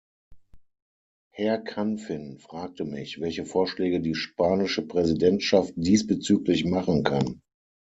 Herr 1.31 1.59
Canfin 1.59 2.39
fragte 2.39 2.85
mich, 2.85 3.19
welche 3.21 3.45
Vorschläge 3.45 4.01
die 4.01 4.15
spanische 4.15 4.81
Präsidentschaft 4.81 5.73
diesbezüglich 5.75 6.65
machen 6.65 7.03
kann. 7.03 7.41